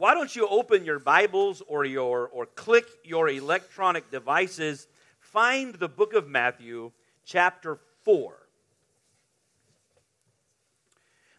[0.00, 4.88] why don't you open your Bibles or your or click your electronic devices,
[5.18, 6.92] find the book of Matthew,
[7.26, 8.32] chapter 4.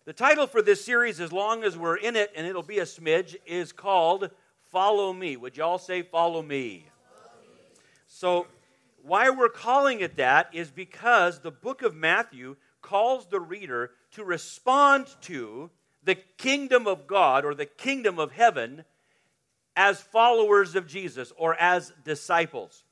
[0.06, 2.84] The title for this series, as long as we're in it, and it'll be a
[2.84, 4.30] smidge, is called
[4.70, 5.38] Follow Me.
[5.38, 6.86] Would y'all say, Follow Me?
[8.06, 8.46] So,
[9.02, 14.24] why we're calling it that is because the book of Matthew calls the reader to
[14.24, 15.72] respond to
[16.04, 18.86] the kingdom of God or the kingdom of heaven
[19.76, 22.84] as followers of Jesus or as disciples.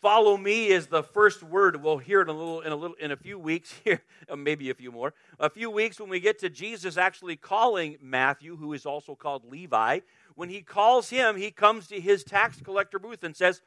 [0.00, 1.80] Follow me is the first word.
[1.80, 4.34] We'll hear it in a little in a little in a few weeks here, uh,
[4.34, 5.14] maybe a few more.
[5.38, 9.44] A few weeks when we get to Jesus actually calling Matthew, who is also called
[9.44, 10.00] Levi,
[10.34, 13.62] when he calls him, he comes to his tax collector booth and says,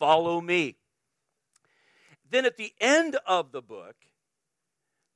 [0.00, 0.74] "Follow me."
[2.28, 3.94] Then at the end of the book,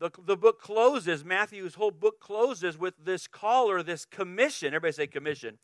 [0.01, 4.69] the, the book closes, Matthew's whole book closes with this call or this commission.
[4.69, 5.59] Everybody say commission.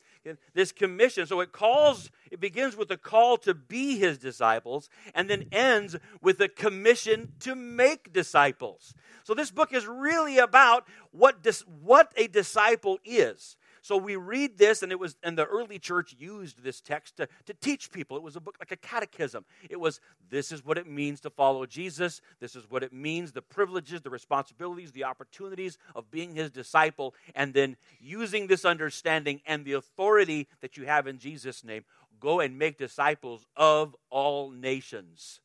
[0.52, 1.26] This commission.
[1.26, 5.96] So it calls, it begins with a call to be his disciples and then ends
[6.20, 8.92] with a commission to make disciples.
[9.24, 13.57] So this book is really about what, dis, what a disciple is.
[13.87, 17.29] So we read this, and it was, and the early church used this text to,
[17.45, 18.16] to teach people.
[18.16, 19.45] It was a book like a catechism.
[19.70, 22.20] It was, this is what it means to follow Jesus.
[22.40, 27.14] This is what it means, the privileges, the responsibilities, the opportunities of being his disciple,
[27.37, 31.84] and then using this understanding and the authority that you have in Jesus' name,
[32.18, 35.38] go and make disciples of all nations.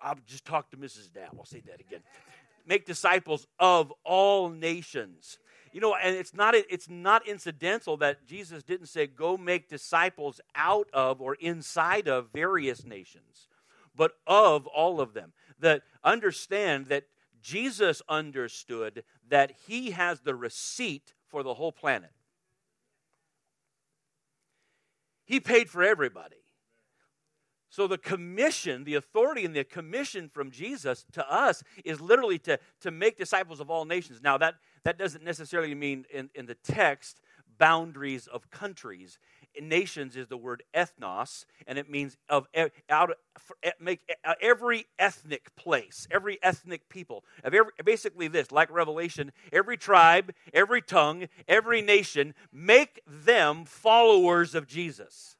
[0.00, 1.12] I'll just talk to Mrs.
[1.12, 1.28] Dow.
[1.38, 2.00] I'll say that again.
[2.66, 5.38] Make disciples of all nations.
[5.72, 10.40] You know, and it's not it's not incidental that Jesus didn't say go make disciples
[10.54, 13.48] out of or inside of various nations,
[13.96, 15.32] but of all of them.
[15.58, 17.04] That understand that
[17.40, 22.10] Jesus understood that he has the receipt for the whole planet.
[25.24, 26.41] He paid for everybody.
[27.72, 32.58] So the commission, the authority and the commission from Jesus to us is literally to,
[32.82, 34.20] to make disciples of all nations.
[34.22, 37.22] Now that that doesn't necessarily mean in, in the text
[37.56, 39.18] boundaries of countries.
[39.58, 42.46] Nations is the word ethnos, and it means of
[42.90, 43.12] out
[43.80, 47.24] make uh, every ethnic place, every ethnic people.
[47.42, 54.54] Of every, basically this, like Revelation, every tribe, every tongue, every nation, make them followers
[54.54, 55.36] of Jesus.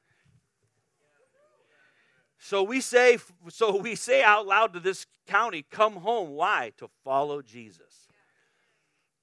[2.43, 3.17] So we say,
[3.49, 6.73] so we say out loud to this county, "Come home." Why?
[6.77, 8.07] To follow Jesus.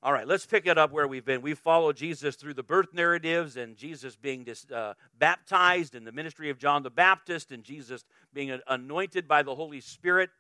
[0.03, 1.43] All right, let's pick it up where we've been.
[1.43, 6.13] We've followed Jesus through the birth narratives and Jesus being dis, uh, baptized in the
[6.13, 10.31] ministry of John the Baptist and Jesus being anointed by the Holy Spirit.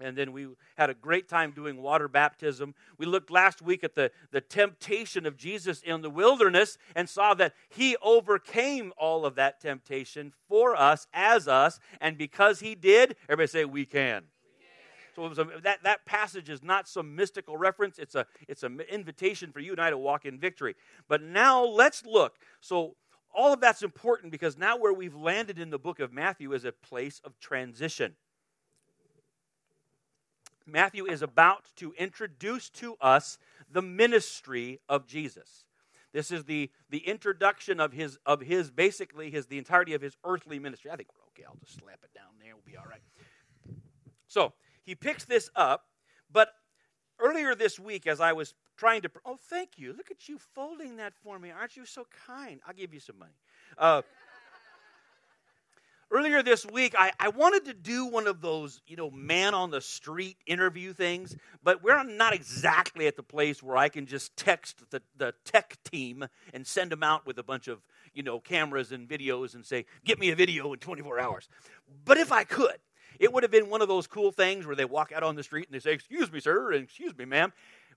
[0.00, 2.74] And then we had a great time doing water baptism.
[2.98, 7.34] We looked last week at the, the temptation of Jesus in the wilderness and saw
[7.34, 11.78] that he overcame all of that temptation for us, as us.
[12.00, 14.24] And because he did, everybody say, we can.
[15.14, 17.98] So a, that, that passage is not some mystical reference.
[17.98, 20.76] It's a it's an invitation for you and I to walk in victory.
[21.08, 22.36] But now let's look.
[22.60, 22.94] So
[23.34, 26.64] all of that's important because now where we've landed in the book of Matthew is
[26.64, 28.14] a place of transition.
[30.70, 33.38] Matthew is about to introduce to us
[33.70, 35.64] the ministry of Jesus.
[36.12, 40.16] This is the, the introduction of his of his basically his the entirety of his
[40.24, 40.90] earthly ministry.
[40.90, 41.46] I think we're okay.
[41.46, 42.54] I'll just slap it down there.
[42.54, 43.00] We'll be all right.
[44.26, 45.86] So he picks this up,
[46.32, 46.52] but
[47.20, 49.92] earlier this week, as I was trying to, oh, thank you.
[49.92, 51.50] Look at you folding that for me.
[51.50, 52.60] Aren't you so kind?
[52.66, 53.34] I'll give you some money.
[53.76, 54.02] Uh,
[56.10, 59.70] earlier this week, I, I wanted to do one of those, you know, man on
[59.70, 64.36] the street interview things, but we're not exactly at the place where I can just
[64.36, 67.80] text the, the tech team and send them out with a bunch of,
[68.12, 71.48] you know, cameras and videos and say, get me a video in 24 hours.
[72.04, 72.78] But if I could,
[73.18, 75.42] it would have been one of those cool things where they walk out on the
[75.42, 77.52] street and they say, Excuse me, sir, and excuse me, ma'am.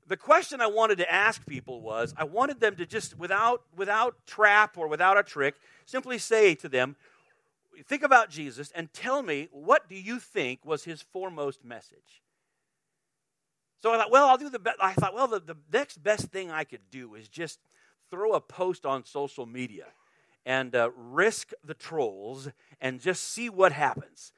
[0.05, 4.17] The question I wanted to ask people was I wanted them to just, without, without
[4.27, 5.55] trap or without a trick,
[5.85, 6.97] simply say to them,
[7.85, 12.21] Think about Jesus and tell me, what do you think was his foremost message?
[13.81, 14.77] So I thought, well, I'll do the best.
[14.81, 17.59] I thought, well, the, the next best thing I could do is just
[18.09, 19.87] throw a post on social media
[20.45, 22.49] and uh, risk the trolls
[22.79, 24.31] and just see what happens.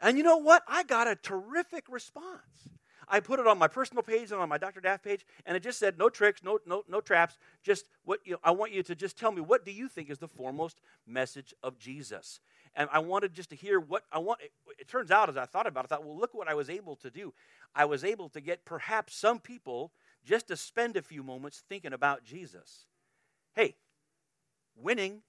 [0.00, 0.62] And you know what?
[0.68, 2.68] I got a terrific response.
[3.08, 4.80] I put it on my personal page and on my Dr.
[4.80, 7.36] Daff page, and it just said, no tricks, no, no, no traps.
[7.62, 10.10] Just what you know, I want you to just tell me what do you think
[10.10, 12.40] is the foremost message of Jesus?
[12.76, 14.40] And I wanted just to hear what I want.
[14.42, 16.54] It, it turns out, as I thought about it, I thought, well, look what I
[16.54, 17.32] was able to do.
[17.74, 19.92] I was able to get perhaps some people
[20.24, 22.86] just to spend a few moments thinking about Jesus.
[23.54, 23.76] Hey,
[24.76, 25.22] winning.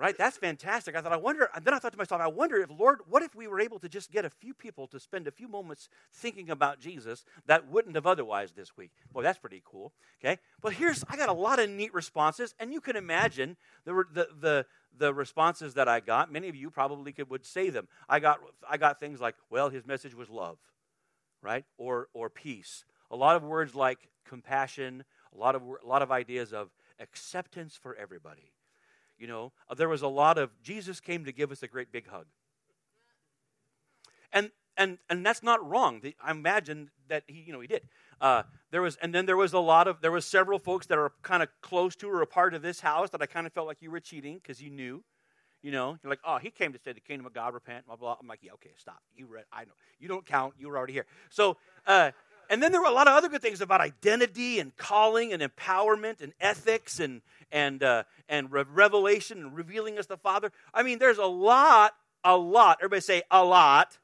[0.00, 0.16] Right?
[0.16, 0.96] That's fantastic.
[0.96, 3.22] I thought, I wonder, and then I thought to myself, I wonder if, Lord, what
[3.22, 5.90] if we were able to just get a few people to spend a few moments
[6.10, 8.92] thinking about Jesus that wouldn't have otherwise this week?
[9.12, 9.92] Boy, that's pretty cool.
[10.24, 10.38] Okay?
[10.62, 14.28] But here's, I got a lot of neat responses, and you can imagine the, the,
[14.40, 14.66] the,
[14.96, 16.32] the responses that I got.
[16.32, 17.88] Many of you probably could, would say them.
[18.08, 20.58] I got, I got things like, well, his message was love,
[21.42, 21.64] right?
[21.78, 22.84] Or, or peace.
[23.10, 25.04] A lot of words like compassion,
[25.34, 28.52] a lot of, a lot of ideas of acceptance for everybody
[29.20, 31.92] you know, uh, there was a lot of Jesus came to give us a great
[31.92, 32.24] big hug.
[34.32, 36.00] And and and that's not wrong.
[36.24, 37.82] I imagine that he, you know, he did.
[38.20, 40.98] Uh, there was, and then there was a lot of, there was several folks that
[40.98, 43.52] are kind of close to or a part of this house that I kind of
[43.52, 45.02] felt like you were cheating because you knew,
[45.62, 47.96] you know, you're like, oh, he came to say the kingdom of God, repent, blah
[47.96, 48.16] blah.
[48.20, 49.00] I'm like, yeah, okay, stop.
[49.14, 50.54] You read, I know, you don't count.
[50.58, 51.06] You were already here.
[51.28, 51.56] So,
[51.86, 52.12] uh,
[52.48, 55.40] and then there were a lot of other good things about identity and calling and
[55.40, 60.50] empowerment and ethics and, and, uh, and re- revelation and revealing us the Father.
[60.74, 61.92] I mean, there's a lot,
[62.24, 62.78] a lot.
[62.80, 63.99] Everybody say a lot.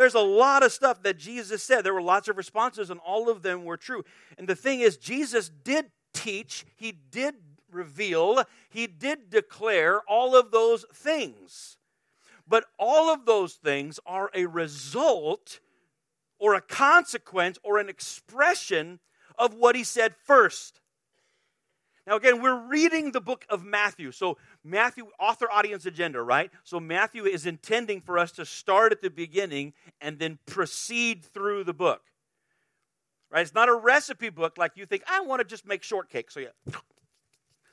[0.00, 1.84] There's a lot of stuff that Jesus said.
[1.84, 4.02] There were lots of responses, and all of them were true.
[4.38, 7.34] And the thing is, Jesus did teach, he did
[7.70, 11.76] reveal, he did declare all of those things.
[12.48, 15.60] But all of those things are a result
[16.38, 19.00] or a consequence or an expression
[19.36, 20.80] of what he said first.
[22.06, 24.12] Now, again, we're reading the book of Matthew.
[24.12, 26.50] So, Matthew, author audience agenda, right?
[26.64, 31.64] So, Matthew is intending for us to start at the beginning and then proceed through
[31.64, 32.02] the book.
[33.30, 33.42] Right?
[33.42, 36.30] It's not a recipe book like you think, I want to just make shortcake.
[36.30, 36.72] So, yeah,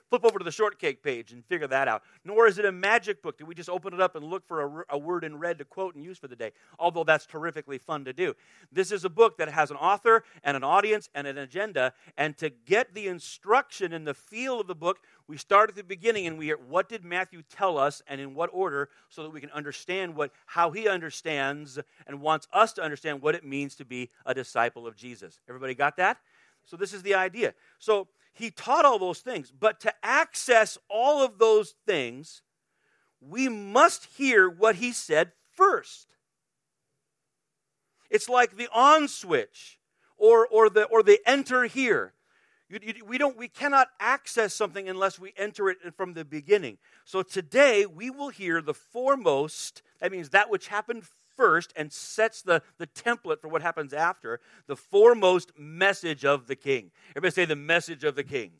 [0.10, 2.04] flip over to the shortcake page and figure that out.
[2.24, 4.84] Nor is it a magic book that we just open it up and look for
[4.90, 7.78] a, a, word in red to quote and use for the day, although that's terrifically
[7.78, 8.36] fun to do.
[8.72, 11.94] This is a book that has an author and an audience and an agenda.
[12.18, 15.84] And to get the instruction and the feel of the book, we start at the
[15.84, 19.32] beginning and we hear what did Matthew tell us and in what order so that
[19.32, 23.76] we can understand what, how he understands and wants us to understand what it means
[23.76, 25.40] to be a disciple of Jesus.
[25.50, 26.18] Everybody got that?
[26.66, 27.54] So, this is the idea.
[27.80, 29.52] So, he taught all those things.
[29.52, 32.42] But to access all of those things,
[33.20, 36.16] we must hear what he said first.
[38.10, 39.80] It's like the on switch
[40.18, 42.14] or, or, the, or the enter here.
[42.70, 46.78] You, you, we, don't, we cannot access something unless we enter it from the beginning.
[47.06, 51.04] So today we will hear the foremost, that means that which happened
[51.38, 56.56] first and sets the, the template for what happens after the foremost message of the
[56.56, 56.92] king.
[57.12, 58.52] Everybody say the message of the king.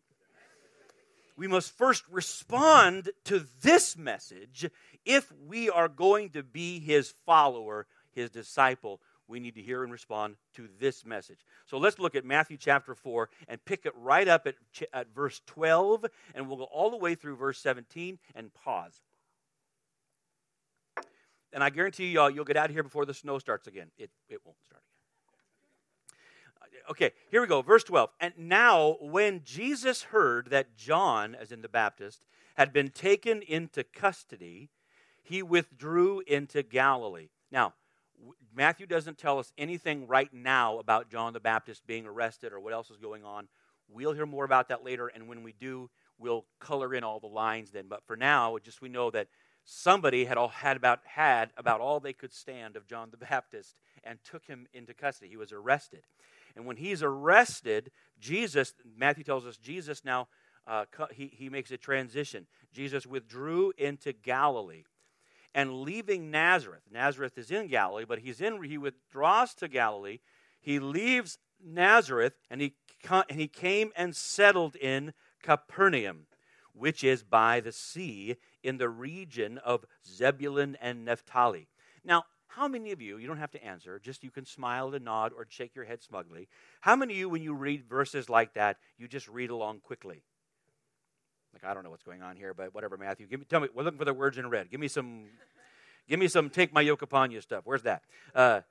[1.36, 4.70] We must first respond to this message
[5.06, 9.02] if we are going to be his follower, his disciple.
[9.28, 11.40] We need to hear and respond to this message.
[11.66, 14.56] So let's look at Matthew chapter 4 and pick it right up at,
[14.94, 19.02] at verse 12, and we'll go all the way through verse 17 and pause
[21.54, 23.92] and I guarantee you, all you'll get out of here before the snow starts again.
[23.98, 24.82] It, it won't start
[26.62, 26.88] again.
[26.88, 27.62] Uh, okay, here we go.
[27.62, 28.10] Verse 12.
[28.20, 33.84] And now, when Jesus heard that John, as in the Baptist, had been taken into
[33.84, 34.70] custody,
[35.24, 37.30] he withdrew into Galilee.
[37.52, 37.74] Now,
[38.54, 42.74] Matthew doesn't tell us anything right now about John the Baptist being arrested or what
[42.74, 43.48] else is going on.
[43.90, 47.28] We'll hear more about that later, and when we do, we'll color in all the
[47.28, 47.86] lines then.
[47.88, 49.28] But for now, just we know that
[49.70, 53.80] somebody had all had about had about all they could stand of John the Baptist
[54.04, 55.30] and took him into custody.
[55.30, 56.04] He was arrested,
[56.56, 60.30] and when he's arrested, Jesus Matthew tells us Jesus now
[60.66, 62.48] uh, he he makes a transition.
[62.74, 64.84] Jesus withdrew into Galilee,
[65.54, 66.84] and leaving Nazareth.
[66.90, 70.20] Nazareth is in Galilee, but he's in he withdraws to Galilee.
[70.62, 72.76] He leaves Nazareth, and he
[73.30, 76.28] and he came and settled in Capernaum
[76.78, 81.68] which is by the sea in the region of Zebulun and Naphtali.
[82.04, 85.06] Now, how many of you, you don't have to answer, just you can smile and
[85.06, 86.48] nod or shake your head smugly.
[86.82, 90.24] How many of you, when you read verses like that, you just read along quickly?
[91.54, 93.28] Like, I don't know what's going on here, but whatever, Matthew.
[93.28, 94.70] Give me, tell me, we're looking for the words in red.
[94.70, 95.26] Give me some,
[96.08, 97.62] give me some take my yoke upon you stuff.
[97.66, 98.04] Where's that?
[98.34, 98.62] Uh,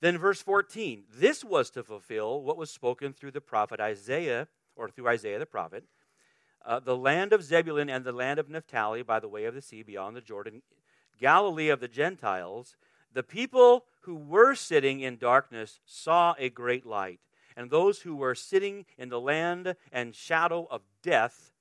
[0.00, 1.04] then verse 14.
[1.14, 5.46] This was to fulfill what was spoken through the prophet Isaiah, or through Isaiah the
[5.46, 5.84] prophet
[6.66, 9.62] uh, the land of Zebulun and the land of Naphtali by the way of the
[9.62, 10.62] sea beyond the Jordan,
[11.20, 12.76] Galilee of the Gentiles,
[13.12, 17.20] the people who were sitting in darkness saw a great light.
[17.56, 21.52] And those who were sitting in the land and shadow of death,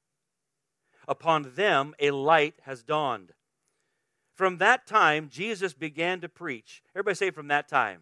[1.08, 3.34] upon them a light has dawned.
[4.34, 6.82] From that time, Jesus began to preach.
[6.96, 8.02] Everybody say, from that time.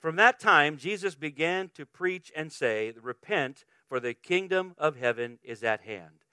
[0.00, 5.38] From that time, Jesus began to preach and say, Repent, for the kingdom of heaven
[5.42, 6.24] is at hand.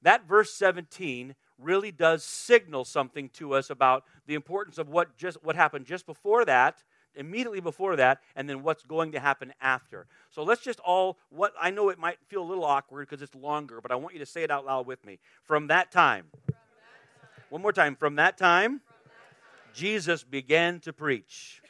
[0.00, 5.42] that verse 17 really does signal something to us about the importance of what just
[5.44, 6.82] what happened just before that
[7.14, 10.06] immediately before that and then what's going to happen after.
[10.30, 13.34] So let's just all what i know it might feel a little awkward because it's
[13.34, 15.18] longer but i want you to say it out loud with me.
[15.44, 16.26] From that time,
[17.50, 19.74] one more time from that time, from that time.
[19.74, 21.60] jesus began to preach.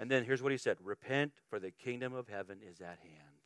[0.00, 0.76] And then here's what he said.
[0.84, 3.37] Repent for the kingdom of heaven is at hand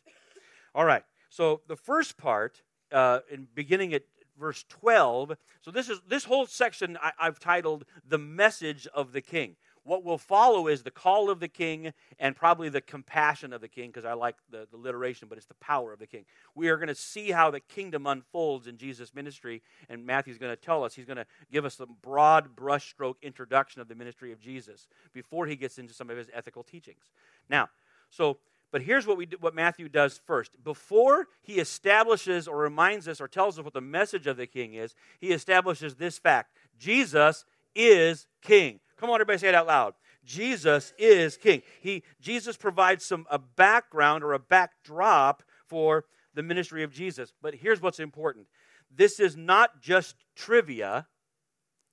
[0.74, 2.62] all right so the first part
[2.92, 4.02] uh, in beginning at
[4.38, 9.20] verse 12 so this is this whole section I, i've titled the message of the
[9.20, 13.60] king what will follow is the call of the king and probably the compassion of
[13.60, 16.24] the king, because I like the, the alliteration, but it's the power of the king.
[16.54, 20.54] We are going to see how the kingdom unfolds in Jesus' ministry, and Matthew's going
[20.54, 24.30] to tell us, he's going to give us a broad brushstroke introduction of the ministry
[24.30, 27.02] of Jesus before he gets into some of his ethical teachings.
[27.48, 27.68] Now,
[28.08, 28.38] so
[28.72, 30.52] but here's what we do, what Matthew does first.
[30.64, 34.72] Before he establishes or reminds us or tells us what the message of the king
[34.72, 37.44] is, he establishes this fact: Jesus
[37.76, 38.80] is king.
[38.96, 39.94] Come on, everybody say it out loud.
[40.24, 41.62] Jesus is king.
[41.80, 47.32] He, Jesus provides some a background or a backdrop for the ministry of Jesus.
[47.42, 48.46] But here's what's important.
[48.94, 51.08] This is not just trivia,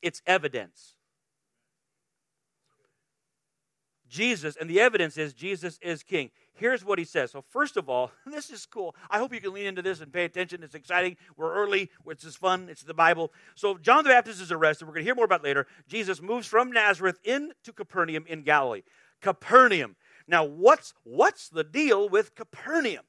[0.02, 0.96] it's evidence.
[4.08, 7.32] Jesus, and the evidence is Jesus is king here's what he says.
[7.32, 8.96] So, first of all, this is cool.
[9.10, 10.64] I hope you can lean into this and pay attention.
[10.64, 11.18] It's exciting.
[11.38, 12.68] We're early, which is fun.
[12.70, 13.32] It's the Bible.
[13.56, 14.86] So, John the Baptist is arrested.
[14.86, 15.68] We're going to hear more about later.
[15.88, 18.84] Jesus moves from Nazareth into Capernaum in Galilee.
[19.22, 19.96] Capernaum.
[20.28, 23.04] Now, what's, what's the deal with Capernaum?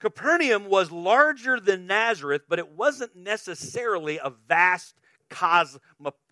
[0.00, 4.94] Capernaum was larger than Nazareth, but it wasn't necessarily a vast
[5.28, 5.80] cosmo,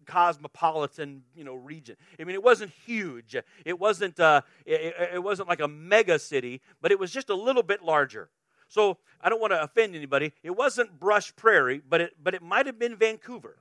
[0.06, 1.96] cosmopolitan you know region.
[2.18, 3.36] I mean, it wasn't huge.
[3.64, 7.34] It wasn't uh, it, it wasn't like a mega city, but it was just a
[7.34, 8.30] little bit larger.
[8.68, 10.32] So I don't want to offend anybody.
[10.42, 13.56] It wasn't Brush Prairie, but it but it might have been Vancouver.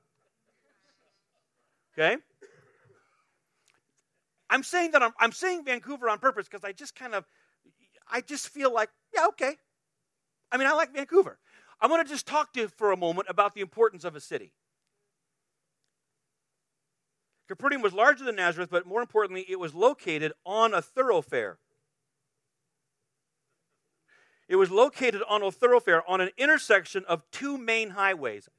[1.97, 2.17] Okay.
[4.49, 7.25] I'm saying that I'm, I'm saying Vancouver on purpose because I just kind of
[8.11, 9.55] I just feel like yeah okay.
[10.51, 11.37] I mean I like Vancouver.
[11.81, 14.19] I want to just talk to you for a moment about the importance of a
[14.19, 14.53] city.
[17.47, 21.59] Capernaum was larger than Nazareth, but more importantly, it was located on a thoroughfare.
[24.47, 28.49] It was located on a thoroughfare on an intersection of two main highways.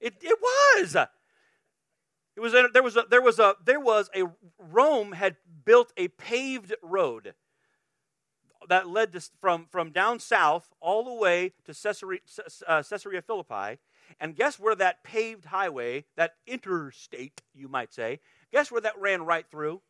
[0.00, 0.96] It, it was.
[2.34, 4.24] It was there was a, there was a there was a
[4.58, 7.34] Rome had built a paved road
[8.68, 12.20] that led to, from, from down south all the way to Caesarea,
[12.66, 13.78] uh, Caesarea Philippi.
[14.20, 18.20] And guess where that paved highway, that interstate, you might say,
[18.52, 19.80] guess where that ran right through?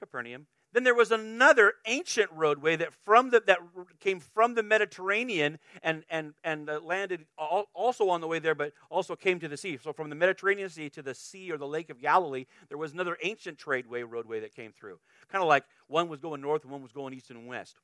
[0.00, 0.46] Capernaum.
[0.72, 3.58] Then there was another ancient roadway that from the, that
[4.00, 8.72] came from the Mediterranean and and and uh, landed also on the way there, but
[8.90, 9.78] also came to the sea.
[9.82, 12.92] So from the Mediterranean Sea to the sea or the Lake of Galilee, there was
[12.92, 14.98] another ancient tradeway roadway that came through.
[15.30, 17.76] Kind of like one was going north and one was going east and west,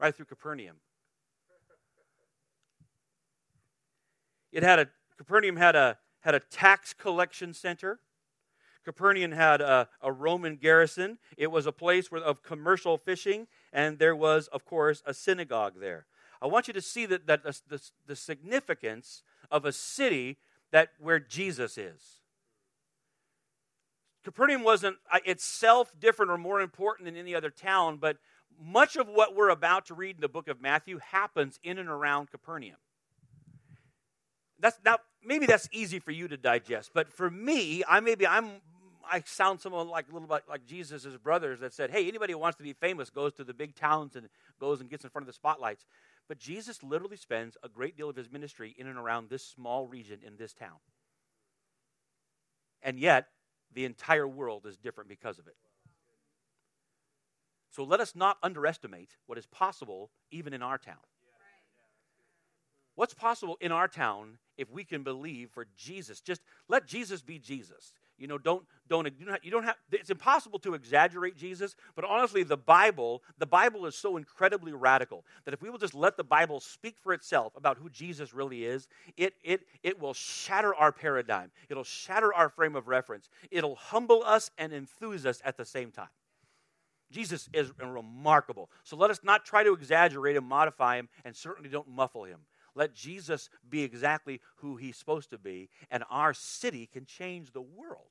[0.00, 0.76] right through Capernaum.
[4.50, 8.00] It had a Capernaum had a had a tax collection center.
[8.84, 11.18] Capernaum had a, a, Roman garrison.
[11.36, 15.74] It was a place where, of commercial fishing, and there was, of course, a synagogue
[15.80, 16.06] there.
[16.40, 20.38] I want you to see that, that the, the, the significance of a city
[20.70, 22.20] that where Jesus is.
[24.24, 28.18] Capernaum wasn't uh, itself different or more important than any other town, but
[28.62, 31.88] much of what we're about to read in the book of Matthew happens in and
[31.88, 32.76] around Capernaum.
[34.58, 38.50] That's now maybe that's easy for you to digest, but for me, I maybe I'm
[39.10, 42.38] I sound someone like a little bit like Jesus' brothers that said, "Hey, anybody who
[42.38, 45.24] wants to be famous goes to the big towns and goes and gets in front
[45.24, 45.86] of the spotlights."
[46.28, 49.88] But Jesus literally spends a great deal of his ministry in and around this small
[49.88, 50.78] region in this town.
[52.82, 53.28] And yet,
[53.72, 55.56] the entire world is different because of it.
[57.70, 60.96] So let us not underestimate what is possible even in our town.
[63.00, 66.20] What's possible in our town if we can believe for Jesus?
[66.20, 67.94] Just let Jesus be Jesus.
[68.18, 69.08] You know, don't don't
[69.42, 73.94] you don't have, it's impossible to exaggerate Jesus, but honestly the Bible, the Bible is
[73.94, 77.78] so incredibly radical that if we will just let the Bible speak for itself about
[77.78, 81.52] who Jesus really is, it it it will shatter our paradigm.
[81.70, 83.30] It'll shatter our frame of reference.
[83.50, 86.10] It'll humble us and enthuse us at the same time.
[87.10, 88.68] Jesus is remarkable.
[88.84, 92.40] So let us not try to exaggerate and modify him and certainly don't muffle him.
[92.74, 97.60] Let Jesus be exactly who he's supposed to be, and our city can change the
[97.60, 98.06] world.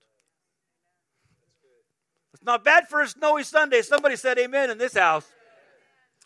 [2.33, 3.81] It's not bad for a snowy Sunday.
[3.81, 5.25] Somebody said amen in this house.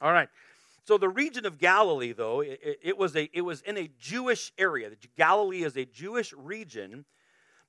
[0.02, 0.30] All right.
[0.86, 4.52] So the region of Galilee, though, it, it, was a it was in a Jewish
[4.58, 4.90] area.
[5.18, 7.06] Galilee is a Jewish region,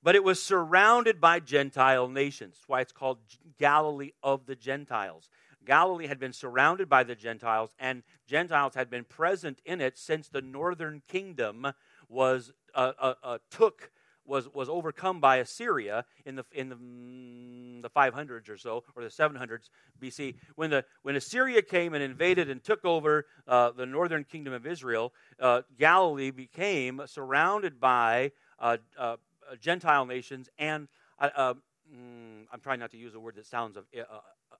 [0.02, 2.56] but it was surrounded by Gentile nations.
[2.56, 3.18] That's why it's called
[3.58, 5.30] Galilee of the Gentiles.
[5.64, 10.28] Galilee had been surrounded by the Gentiles, and Gentiles had been present in it since
[10.28, 11.72] the northern kingdom
[12.08, 13.90] was uh, uh, uh, took
[14.26, 19.02] was, was overcome by Assyria in the, in the, mm, the 500s or so, or
[19.02, 19.68] the 700s
[20.00, 20.36] BC.
[20.56, 24.66] When, the, when Assyria came and invaded and took over uh, the northern kingdom of
[24.66, 29.16] Israel, uh, Galilee became surrounded by uh, uh
[29.60, 31.54] Gentile nations and, uh, uh,
[31.94, 33.84] mm, I'm trying not to use a word that sounds of,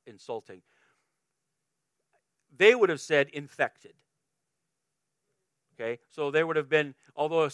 [0.07, 0.61] insulting.
[2.57, 3.95] They would have said infected.
[5.75, 7.49] Okay, so there would have been, although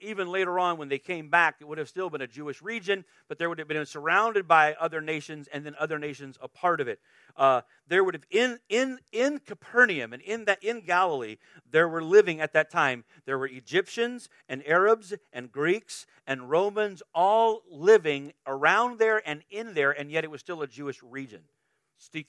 [0.00, 3.04] even later on when they came back, it would have still been a Jewish region,
[3.26, 6.80] but there would have been surrounded by other nations and then other nations a part
[6.80, 7.00] of it.
[7.36, 11.38] Uh, there would have in in in Capernaum and in that in Galilee,
[11.68, 13.04] there were living at that time.
[13.24, 19.74] There were Egyptians and Arabs and Greeks and Romans all living around there and in
[19.74, 21.42] there, and yet it was still a Jewish region.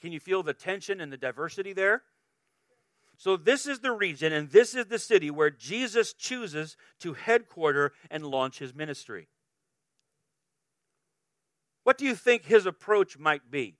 [0.01, 2.03] Can you feel the tension and the diversity there?
[3.17, 7.93] So, this is the region and this is the city where Jesus chooses to headquarter
[8.11, 9.27] and launch his ministry.
[11.83, 13.77] What do you think his approach might be?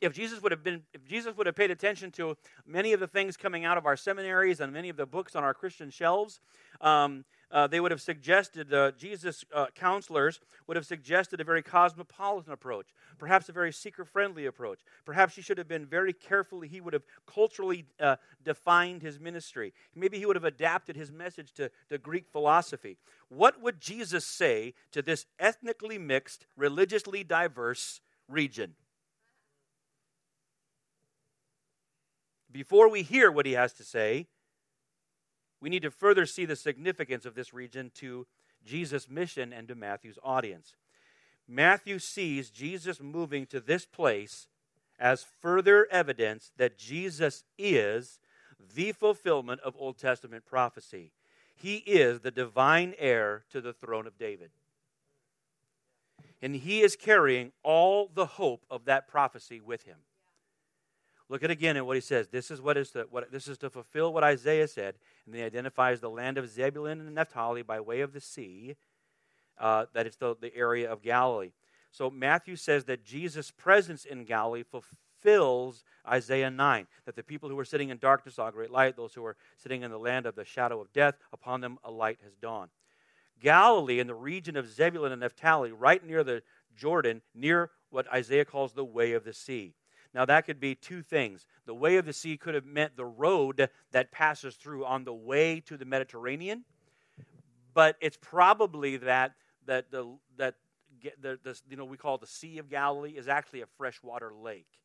[0.00, 3.06] If Jesus would have been if Jesus would have paid attention to many of the
[3.08, 6.40] things coming out of our seminaries and many of the books on our Christian shelves,
[6.80, 11.62] um, uh, they would have suggested, uh, Jesus' uh, counselors would have suggested a very
[11.62, 14.80] cosmopolitan approach, perhaps a very seeker friendly approach.
[15.04, 19.72] Perhaps he should have been very carefully, he would have culturally uh, defined his ministry.
[19.94, 22.96] Maybe he would have adapted his message to, to Greek philosophy.
[23.28, 28.74] What would Jesus say to this ethnically mixed, religiously diverse region?
[32.50, 34.28] Before we hear what he has to say,
[35.64, 38.26] we need to further see the significance of this region to
[38.66, 40.74] Jesus' mission and to Matthew's audience.
[41.48, 44.46] Matthew sees Jesus moving to this place
[44.98, 48.18] as further evidence that Jesus is
[48.74, 51.12] the fulfillment of Old Testament prophecy.
[51.56, 54.50] He is the divine heir to the throne of David.
[56.42, 59.96] And he is carrying all the hope of that prophecy with him.
[61.28, 62.28] Look at again at what he says.
[62.28, 65.42] This is what is to, what this is to fulfill what Isaiah said, and he
[65.42, 68.76] identifies the land of Zebulun and Naphtali by way of the sea.
[69.56, 71.52] Uh, that it's the, the area of Galilee.
[71.92, 77.54] So Matthew says that Jesus' presence in Galilee fulfills Isaiah 9, that the people who
[77.54, 80.34] were sitting in darkness saw great light, those who were sitting in the land of
[80.34, 82.70] the shadow of death, upon them a light has dawned.
[83.40, 86.42] Galilee, in the region of Zebulun and Naphtali, right near the
[86.76, 89.74] Jordan, near what Isaiah calls the way of the sea.
[90.14, 91.46] Now, that could be two things.
[91.66, 95.12] The way of the sea could have meant the road that passes through on the
[95.12, 96.64] way to the Mediterranean,
[97.74, 99.32] but it's probably that
[99.66, 100.54] that the that
[101.20, 104.78] the, the you know we call the Sea of Galilee is actually a freshwater lake.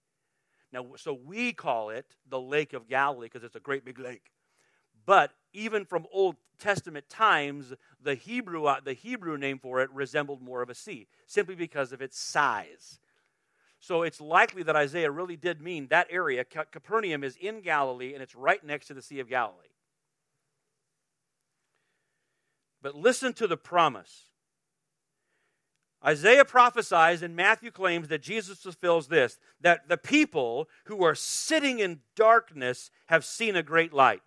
[0.71, 4.31] Now, so we call it the Lake of Galilee because it's a great big lake.
[5.05, 10.41] But even from Old Testament times, the Hebrew, uh, the Hebrew name for it resembled
[10.41, 12.99] more of a sea, simply because of its size.
[13.79, 16.43] So it's likely that Isaiah really did mean that area.
[16.43, 19.67] Capernaum is in Galilee and it's right next to the Sea of Galilee.
[22.81, 24.25] But listen to the promise.
[26.05, 31.79] Isaiah prophesies and Matthew claims that Jesus fulfills this that the people who are sitting
[31.79, 34.21] in darkness have seen a great light.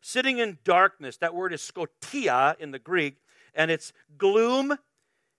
[0.00, 3.18] Sitting in darkness, that word is scotia in the Greek,
[3.54, 4.76] and it's gloom,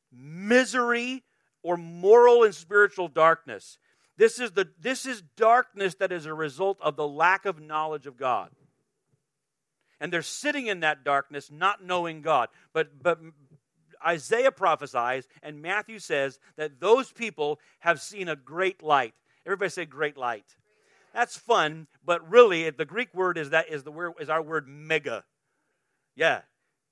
[0.10, 1.24] misery,
[1.64, 3.78] or moral and spiritual darkness.
[4.18, 8.06] This is, the, this is darkness that is a result of the lack of knowledge
[8.06, 8.50] of God.
[10.00, 12.50] And they're sitting in that darkness, not knowing God.
[12.74, 13.20] But, but
[14.06, 19.14] Isaiah prophesies, and Matthew says that those people have seen a great light.
[19.46, 20.46] Everybody say great light.
[21.14, 24.68] That's fun, but really the Greek word is that is the word is our word
[24.68, 25.24] mega.
[26.16, 26.42] Yeah,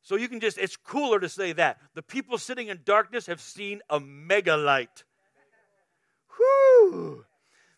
[0.03, 1.77] so you can just, it's cooler to say that.
[1.93, 5.03] The people sitting in darkness have seen a mega light.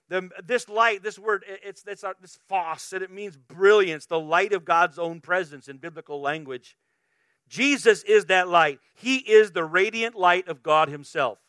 [0.10, 2.04] The, this light, this word, it's, this
[2.48, 6.78] phos, and it means brilliance, the light of God's own presence in biblical language.
[7.50, 8.80] Jesus is that light.
[8.96, 11.40] He is the radiant light of God Himself.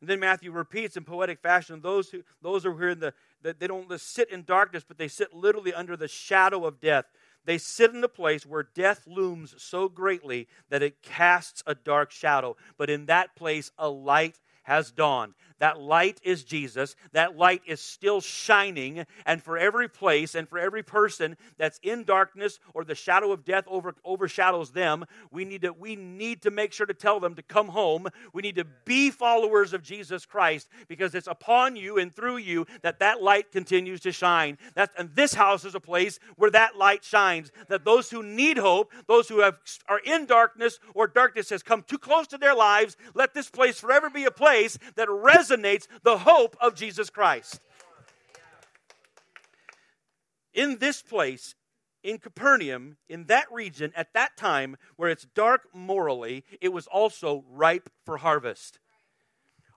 [0.00, 3.14] And then Matthew repeats in poetic fashion those who those who are here in the,
[3.42, 6.80] the they don't just sit in darkness, but they sit literally under the shadow of
[6.80, 7.06] death
[7.48, 12.10] They sit in a place where death looms so greatly that it casts a dark
[12.10, 12.58] shadow.
[12.76, 15.32] But in that place, a light has dawned.
[15.58, 16.94] That light is Jesus.
[17.12, 19.04] That light is still shining.
[19.26, 23.44] And for every place and for every person that's in darkness or the shadow of
[23.44, 27.34] death over, overshadows them, we need, to, we need to make sure to tell them
[27.34, 28.08] to come home.
[28.32, 32.66] We need to be followers of Jesus Christ because it's upon you and through you
[32.82, 34.58] that that light continues to shine.
[34.74, 37.50] That's, and this house is a place where that light shines.
[37.68, 39.56] That those who need hope, those who have,
[39.88, 43.80] are in darkness or darkness has come too close to their lives, let this place
[43.80, 47.60] forever be a place that resonates resonates the hope of Jesus Christ.
[50.52, 51.54] In this place,
[52.02, 57.44] in Capernaum, in that region, at that time where it's dark morally, it was also
[57.50, 58.78] ripe for harvest.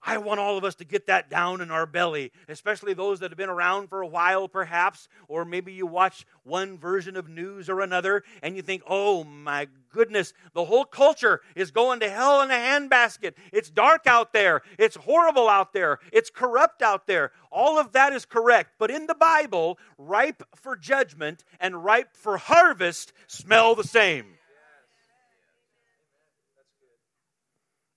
[0.04, 3.30] I want all of us to get that down in our belly, especially those that
[3.30, 7.70] have been around for a while, perhaps, or maybe you watch one version of news
[7.70, 12.42] or another and you think, oh my goodness, the whole culture is going to hell
[12.42, 13.34] in a handbasket.
[13.54, 17.32] It's dark out there, it's horrible out there, it's corrupt out there.
[17.52, 18.72] All of that is correct.
[18.80, 24.26] But in the Bible, ripe for judgment and ripe for harvest smell the same.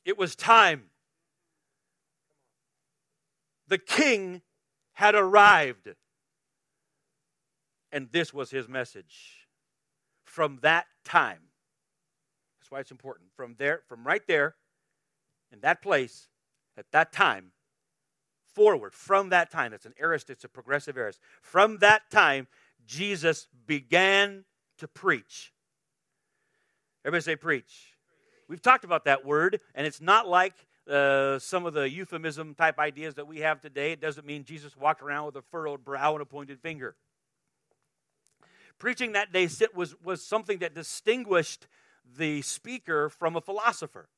[0.05, 0.91] It was time
[3.75, 4.41] the king
[4.93, 5.89] had arrived.
[7.91, 9.49] And this was his message.
[10.23, 11.41] From that time,
[12.61, 13.31] that's why it's important.
[13.37, 14.55] From there, from right there,
[15.53, 16.29] in that place,
[16.79, 17.51] at that time,
[18.55, 21.19] forward, from that time, that's an aorist, it's a progressive aorist.
[21.43, 22.47] From that time,
[22.87, 24.45] Jesus began
[24.79, 25.53] to preach.
[27.05, 27.97] Everybody say preach.
[28.49, 30.55] We've talked about that word, and it's not like
[30.89, 33.93] uh, some of the euphemism type ideas that we have today.
[33.93, 36.95] It doesn't mean Jesus walked around with a furrowed brow and a pointed finger.
[38.79, 41.67] Preaching that day was, was something that distinguished
[42.17, 44.09] the speaker from a philosopher,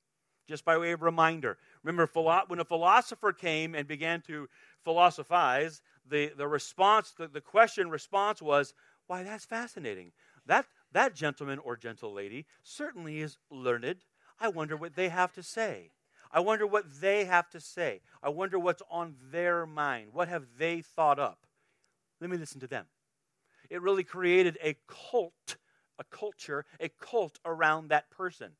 [0.49, 1.59] just by way of reminder.
[1.85, 2.09] Remember,
[2.49, 4.49] when a philosopher came and began to
[4.83, 8.75] philosophize, the, the response, the, the question response was,
[9.07, 10.13] Why, that's fascinating.
[10.47, 14.05] That, that gentleman or gentle lady certainly is learned.
[14.41, 15.91] I wonder what they have to say.
[16.31, 18.01] I wonder what they have to say.
[18.23, 20.11] I wonder what's on their mind.
[20.13, 21.47] What have they thought up?
[22.21, 22.87] Let me listen to them.
[23.71, 25.57] It really created a cult,
[25.99, 28.53] a culture, a cult around that person.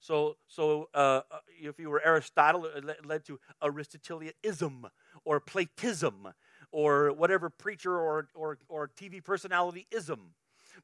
[0.00, 4.86] So, so uh, uh if you were Aristotle, it led to Aristotelianism
[5.24, 6.28] or Platism
[6.70, 10.34] or whatever preacher or, or, or TV personality ism.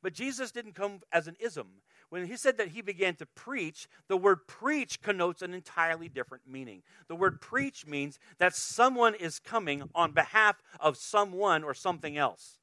[0.05, 1.67] But Jesus didn't come as an ism.
[2.11, 6.47] When he said that he began to preach, the word preach connotes an entirely different
[6.47, 6.83] meaning.
[7.09, 12.59] The word preach means that someone is coming on behalf of someone or something else.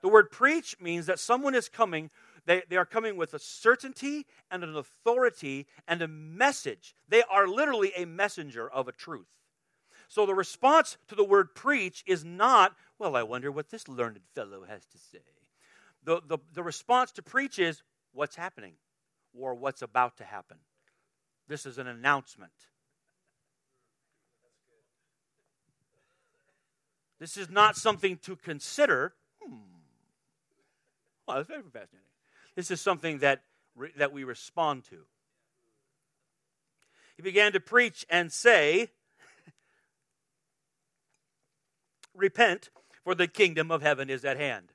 [0.00, 2.08] The word preach means that someone is coming,
[2.46, 6.94] they, they are coming with a certainty and an authority and a message.
[7.06, 9.28] They are literally a messenger of a truth.
[10.08, 14.20] So the response to the word preach is not, well, I wonder what this learned
[14.34, 15.20] fellow has to say.
[16.06, 18.74] The, the, the response to preach is, what's happening
[19.38, 20.56] or what's about to happen.
[21.48, 22.52] This is an announcement.
[27.18, 29.14] This is not something to consider.
[29.42, 29.56] Hmm.
[31.26, 32.06] Well, that's very fascinating.
[32.54, 33.42] This is something that,
[33.74, 34.98] re- that we respond to.
[37.16, 38.90] He began to preach and say,
[42.14, 42.70] Repent,
[43.02, 44.72] for the kingdom of heaven is at hand.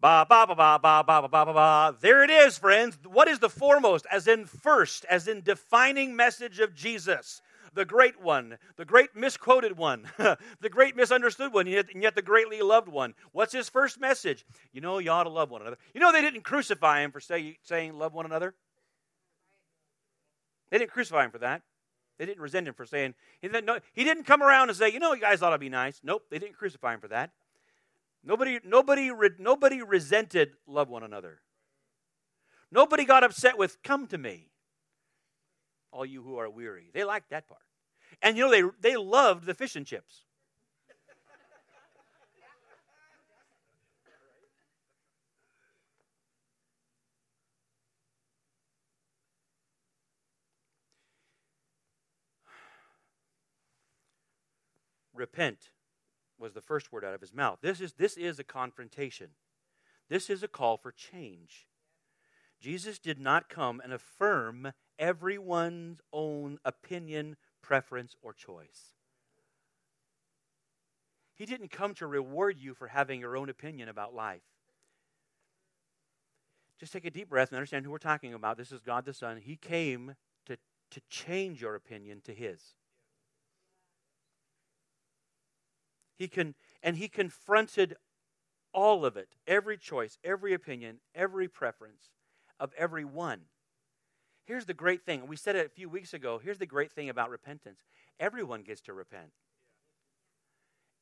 [0.00, 1.96] Ba, ba, ba, ba, ba, ba, ba, ba, ba, ba.
[2.00, 2.96] There it is, friends.
[3.04, 7.42] What is the foremost, as in first, as in defining message of Jesus?
[7.74, 12.62] The great one, the great misquoted one, the great misunderstood one, and yet the greatly
[12.62, 13.14] loved one.
[13.32, 14.46] What's his first message?
[14.72, 15.76] You know, you ought to love one another.
[15.94, 18.54] You know, they didn't crucify him for say, saying love one another.
[20.70, 21.62] They didn't crucify him for that.
[22.18, 24.90] They didn't resent him for saying, he didn't, no, he didn't come around and say,
[24.90, 26.00] you know, you guys ought to be nice.
[26.02, 27.30] Nope, they didn't crucify him for that.
[28.22, 31.40] Nobody, nobody, nobody resented love one another.
[32.70, 34.50] Nobody got upset with come to me,
[35.90, 36.90] all you who are weary.
[36.92, 37.62] They liked that part.
[38.22, 40.24] And you know, they, they loved the fish and chips.
[55.14, 55.70] Repent
[56.40, 57.58] was the first word out of his mouth.
[57.60, 59.28] This is, this is a confrontation.
[60.08, 61.66] This is a call for change.
[62.60, 68.94] Jesus did not come and affirm everyone's own opinion, preference, or choice.
[71.34, 74.42] He didn't come to reward you for having your own opinion about life.
[76.78, 78.58] just take a deep breath and understand who we're talking about.
[78.58, 79.38] This is God the Son.
[79.42, 80.56] He came to,
[80.90, 82.74] to change your opinion to His.
[86.20, 87.96] He can, and He confronted
[88.74, 92.10] all of it, every choice, every opinion, every preference
[92.60, 93.40] of every one.
[94.44, 95.26] Here's the great thing.
[95.26, 96.38] We said it a few weeks ago.
[96.38, 97.80] Here's the great thing about repentance
[98.20, 99.32] everyone gets to repent.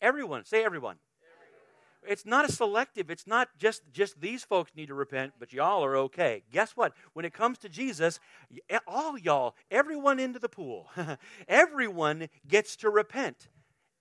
[0.00, 0.44] Everyone.
[0.44, 0.98] Say everyone.
[2.06, 3.10] It's not a selective.
[3.10, 6.44] It's not just just these folks need to repent, but y'all are okay.
[6.52, 6.92] Guess what?
[7.12, 8.20] When it comes to Jesus,
[8.86, 10.86] all y'all, everyone into the pool,
[11.48, 13.48] everyone gets to repent.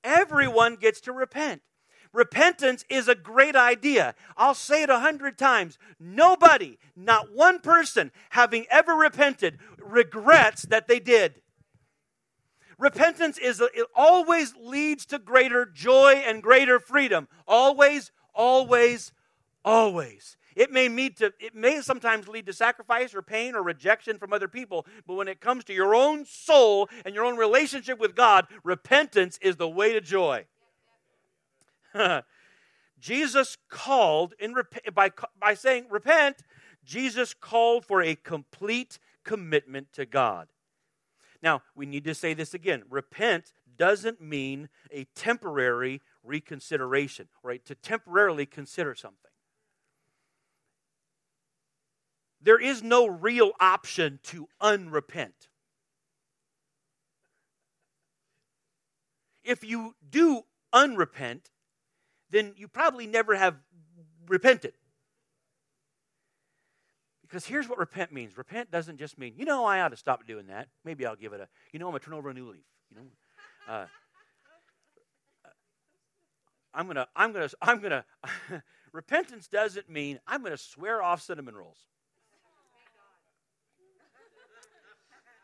[0.03, 1.61] Everyone gets to repent.
[2.13, 4.15] Repentance is a great idea.
[4.35, 5.77] I'll say it a hundred times.
[5.99, 11.41] Nobody, not one person, having ever repented, regrets that they did.
[12.79, 17.27] Repentance is it always leads to greater joy and greater freedom.
[17.47, 19.11] Always, always,
[19.65, 20.37] always.
[20.57, 24.33] It may lead to it may sometimes lead to sacrifice or pain or rejection from
[24.33, 28.15] other people, but when it comes to your own soul and your own relationship with
[28.15, 30.45] God, repentance is the way to joy.
[32.99, 34.55] Jesus called in
[34.95, 36.37] by by saying repent,
[36.83, 40.47] Jesus called for a complete commitment to God.
[41.43, 42.81] Now, we need to say this again.
[42.89, 47.63] Repent doesn't mean a temporary reconsideration, right?
[47.65, 49.26] To temporarily consider something.
[52.47, 55.49] There is no real option to unrepent.
[59.43, 61.51] If you do unrepent,
[62.29, 63.57] then you probably never have
[64.29, 64.75] repented.
[67.21, 68.37] Because here's what repent means.
[68.37, 70.69] Repent doesn't just mean, you know, I ought to stop doing that.
[70.85, 72.63] Maybe I'll give it a, you know, I'm going to turn over a new leaf.
[72.89, 73.03] You know,
[73.67, 73.85] uh,
[76.73, 77.91] I'm going to, I'm going to, I'm going
[78.49, 81.87] to, repentance doesn't mean I'm going to swear off cinnamon rolls.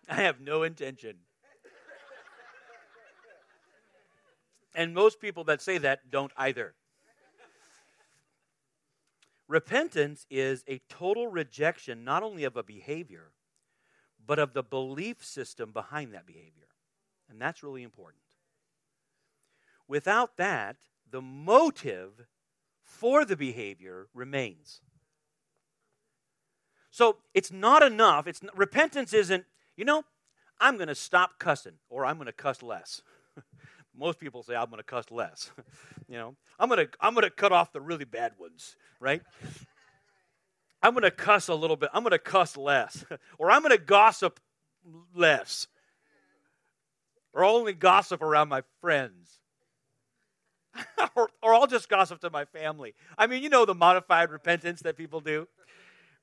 [0.10, 1.16] I have no intention.
[4.76, 6.74] And most people that say that don't either.
[9.48, 13.32] Repentance is a total rejection not only of a behavior,
[14.26, 16.68] but of the belief system behind that behavior.
[17.30, 18.24] And that's really important.
[19.88, 20.78] Without that,
[21.10, 22.26] the motive
[22.82, 24.82] for the behavior remains.
[26.90, 28.28] So it's not enough.
[28.28, 30.04] It's repentance isn't, you know,
[30.60, 33.02] I'm going to stop cussing or I'm going to cuss less.
[33.96, 35.52] Most people say I'm going to cuss less.
[36.08, 39.22] you know, I'm going to I'm going to cut off the really bad ones, right?
[40.84, 41.90] I'm going to cuss a little bit.
[41.94, 43.06] I'm going to cuss less.
[43.38, 44.40] or I'm going to gossip
[45.16, 45.68] less.
[47.34, 49.40] Or only gossip around my friends.
[51.16, 52.96] or, or I'll just gossip to my family.
[53.18, 55.48] I mean, you know the modified repentance that people do,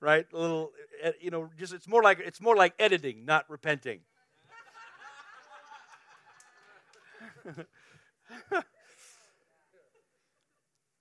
[0.00, 0.26] right?
[0.32, 4.00] A little, eh, you know, just it's more like it's more like editing, not repenting.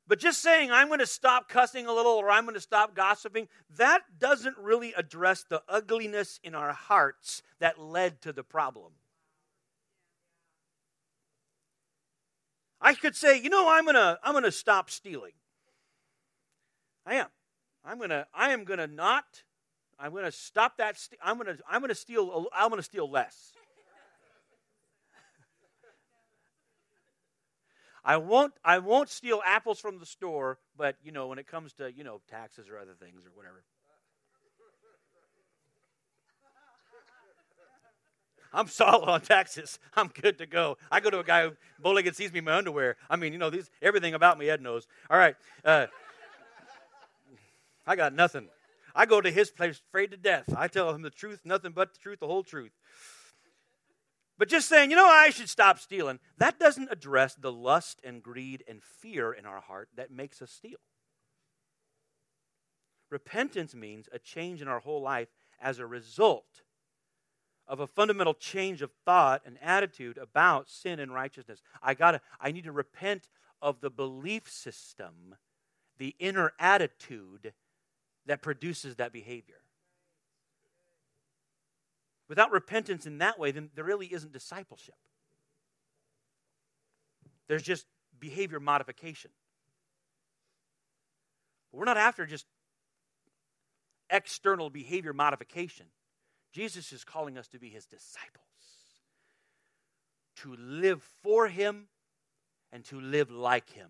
[0.07, 2.95] but just saying, I'm going to stop cussing a little or I'm going to stop
[2.95, 8.93] gossiping, that doesn't really address the ugliness in our hearts that led to the problem.
[12.81, 15.33] I could say, you know, I'm going to I'm going to stop stealing.
[17.05, 17.27] I am.
[17.85, 19.43] I'm going to I am going to not
[19.99, 22.79] I'm going to stop that st- I'm going to I'm going to steal I'm going
[22.79, 23.53] to steal less.
[28.03, 31.73] I won't I won't steal apples from the store, but you know, when it comes
[31.73, 33.63] to, you know, taxes or other things or whatever.
[38.51, 39.77] I'm solid on taxes.
[39.95, 40.77] I'm good to go.
[40.91, 42.95] I go to a guy who bowling and sees me in my underwear.
[43.09, 44.87] I mean, you know, these everything about me Ed knows.
[45.09, 45.35] All right.
[45.63, 45.85] Uh,
[47.89, 48.49] I got nothing.
[48.93, 50.53] I go to his place afraid to death.
[50.55, 52.71] I tell him the truth, nothing but the truth, the whole truth.
[54.37, 58.21] But just saying, you know, I should stop stealing, that doesn't address the lust and
[58.21, 60.77] greed and fear in our heart that makes us steal.
[63.09, 66.61] Repentance means a change in our whole life as a result
[67.67, 71.63] of a fundamental change of thought and attitude about sin and righteousness.
[71.81, 73.29] I got to I need to repent
[73.63, 75.35] of the belief system,
[75.97, 77.53] the inner attitude
[78.29, 79.55] that produces that behavior.
[82.27, 84.93] Without repentance in that way, then there really isn't discipleship.
[87.47, 87.87] There's just
[88.19, 89.31] behavior modification.
[91.71, 92.45] But we're not after just
[94.11, 95.87] external behavior modification.
[96.53, 98.45] Jesus is calling us to be his disciples,
[100.35, 101.87] to live for him
[102.71, 103.89] and to live like him.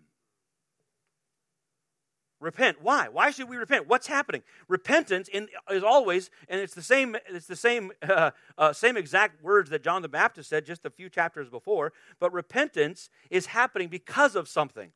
[2.40, 2.78] Repent.
[2.80, 3.08] Why?
[3.08, 3.86] Why should we repent?
[3.86, 4.42] What's happening?
[4.66, 7.16] Repentance in, is always, and it's the same.
[7.28, 10.90] It's the same, uh, uh, same exact words that John the Baptist said just a
[10.90, 11.92] few chapters before.
[12.18, 14.90] But repentance is happening because of something.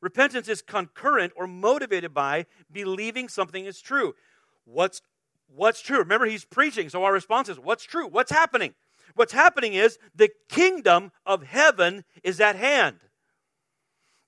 [0.00, 4.14] Repentance is concurrent or motivated by believing something is true.
[4.64, 5.02] What's
[5.54, 5.98] what's true?
[5.98, 8.06] Remember, he's preaching, so our response is, "What's true?
[8.06, 8.74] What's happening?"
[9.16, 12.98] What's happening is the kingdom of heaven is at hand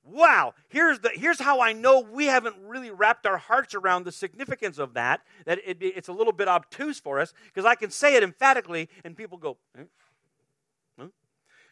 [0.07, 4.13] wow here's the here's how i know we haven't really wrapped our hearts around the
[4.13, 7.91] significance of that that it, it's a little bit obtuse for us because i can
[7.91, 9.83] say it emphatically and people go eh?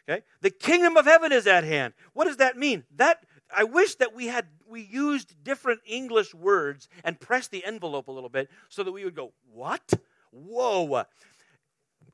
[0.09, 0.23] okay.
[0.40, 1.94] The kingdom of heaven is at hand.
[2.12, 2.85] What does that mean?
[2.97, 8.09] That i wish that we had we used different english words and pressed the envelope
[8.09, 9.92] a little bit so that we would go what?
[10.33, 11.05] Whoa.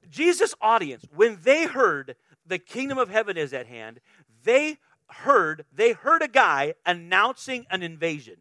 [0.09, 4.01] Jesus audience when they heard the kingdom of heaven is at hand
[4.43, 4.79] they
[5.13, 8.37] heard, they heard a guy announcing an invasion.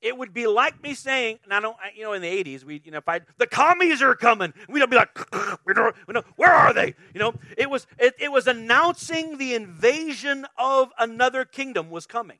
[0.00, 2.80] It would be like me saying, and I don't, you know, in the 80s, we,
[2.84, 5.10] you know, if I, the commies are coming, we'd be like,
[5.66, 6.94] we don't, we don't, where are they?
[7.12, 12.38] You know, it was, it, it was announcing the invasion of another kingdom was coming.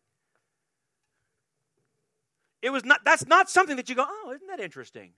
[2.63, 5.13] It was not, that's not something that you go, oh, isn't that interesting?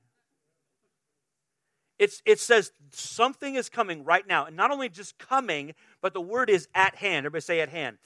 [2.02, 4.46] It's, it says something is coming right now.
[4.46, 7.26] And not only just coming, but the word is at hand.
[7.26, 7.98] Everybody say at hand.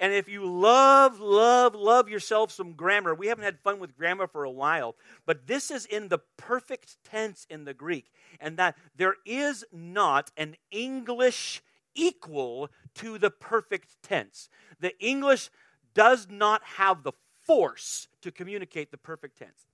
[0.00, 4.26] And if you love, love, love yourself some grammar, we haven't had fun with grammar
[4.26, 8.10] for a while, but this is in the perfect tense in the Greek.
[8.40, 11.62] And that there is not an English
[11.94, 14.48] equal to the perfect tense.
[14.80, 15.50] The English
[15.92, 19.66] does not have the force to communicate the perfect tense.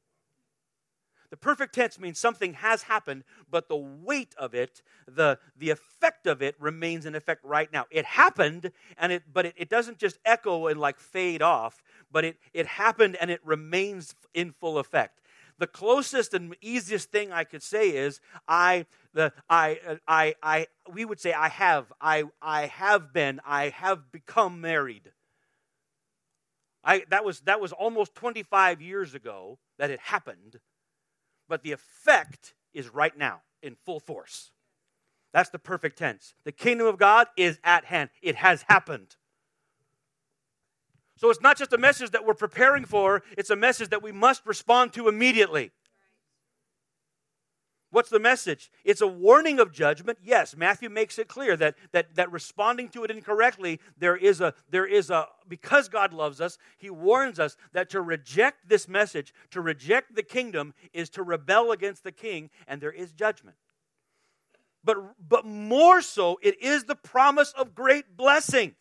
[1.31, 6.27] The perfect tense means something has happened, but the weight of it, the, the effect
[6.27, 7.87] of it remains in effect right now.
[7.91, 12.25] It happened, and it, but it, it doesn't just echo and like fade off, but
[12.25, 15.21] it, it happened and it remains in full effect.
[15.59, 21.05] The closest and easiest thing I could say is I, the, I, I, I, we
[21.05, 25.13] would say I have, I, I have been, I have become married.
[26.83, 30.59] I, that, was, that was almost 25 years ago that it happened
[31.51, 34.53] but the effect is right now in full force.
[35.35, 36.35] That's the perfect tense.
[36.45, 39.17] The kingdom of God is at hand, it has happened.
[41.17, 44.13] So it's not just a message that we're preparing for, it's a message that we
[44.13, 45.73] must respond to immediately.
[47.93, 48.71] What's the message?
[48.85, 50.19] It's a warning of judgment.
[50.23, 54.55] Yes, Matthew makes it clear that, that, that responding to it incorrectly, there is a,
[54.71, 59.35] there is a, because God loves us, he warns us that to reject this message,
[59.51, 63.57] to reject the kingdom, is to rebel against the king, and there is judgment.
[64.85, 64.97] But,
[65.29, 68.77] but more so, it is the promise of great blessing,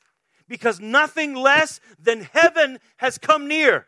[0.48, 3.88] because nothing less than heaven has come near.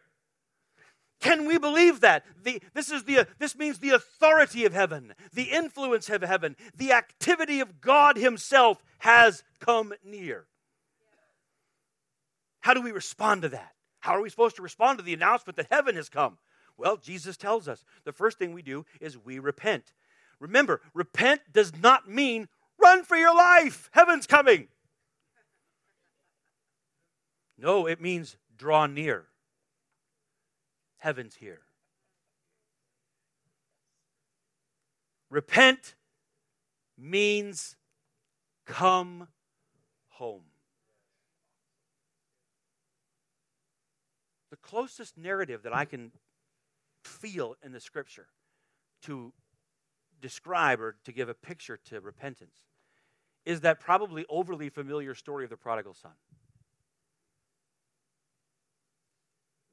[1.21, 2.25] Can we believe that?
[2.43, 6.91] The, this, is the, this means the authority of heaven, the influence of heaven, the
[6.91, 10.47] activity of God Himself has come near.
[12.59, 13.73] How do we respond to that?
[13.99, 16.39] How are we supposed to respond to the announcement that heaven has come?
[16.75, 19.93] Well, Jesus tells us the first thing we do is we repent.
[20.39, 22.47] Remember, repent does not mean
[22.81, 24.69] run for your life, heaven's coming.
[27.59, 29.25] No, it means draw near.
[31.01, 31.61] Heaven's here.
[35.31, 35.95] Repent
[36.95, 37.75] means
[38.67, 39.27] come
[40.09, 40.43] home.
[44.51, 46.11] The closest narrative that I can
[47.03, 48.27] feel in the scripture
[49.01, 49.33] to
[50.21, 52.67] describe or to give a picture to repentance
[53.43, 56.11] is that probably overly familiar story of the prodigal son.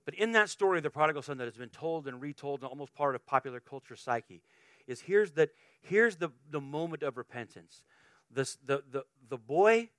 [0.08, 2.70] But in that story of the prodigal son that has been told and retold and
[2.70, 4.40] almost part of popular culture psyche,
[4.86, 5.50] is here's, that,
[5.82, 7.82] here's the, the moment of repentance.
[8.30, 9.90] This, the, the, the boy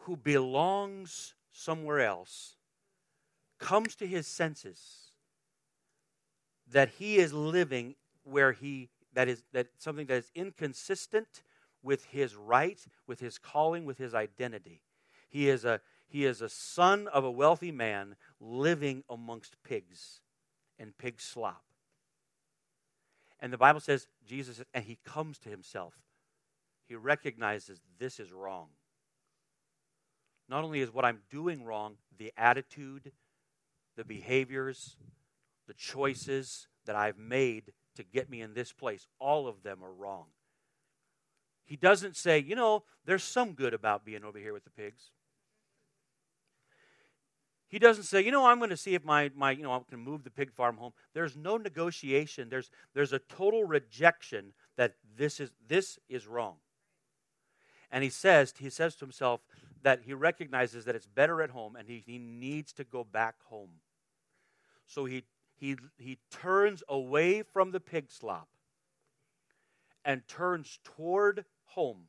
[0.00, 2.56] who belongs somewhere else
[3.58, 5.12] comes to his senses
[6.70, 7.94] that he is living
[8.24, 11.42] where he that is that something that is inconsistent
[11.82, 14.82] with his right with his calling with his identity
[15.28, 15.80] he is a
[16.12, 20.20] he is a son of a wealthy man living amongst pigs
[20.78, 21.64] and pig slop.
[23.40, 25.94] And the Bible says, Jesus, and he comes to himself.
[26.86, 28.66] He recognizes this is wrong.
[30.50, 33.12] Not only is what I'm doing wrong, the attitude,
[33.96, 34.96] the behaviors,
[35.66, 39.92] the choices that I've made to get me in this place, all of them are
[39.94, 40.26] wrong.
[41.64, 45.10] He doesn't say, you know, there's some good about being over here with the pigs.
[47.72, 49.80] He doesn't say, you know, I'm going to see if my, my you know, I
[49.88, 50.92] can move the pig farm home.
[51.14, 52.50] There's no negotiation.
[52.50, 56.56] There's, there's a total rejection that this is, this is wrong.
[57.90, 59.40] And he says, he says to himself
[59.82, 63.36] that he recognizes that it's better at home and he, he needs to go back
[63.44, 63.80] home.
[64.86, 65.24] So he,
[65.58, 68.48] he, he turns away from the pig slop
[70.04, 72.08] and turns toward home.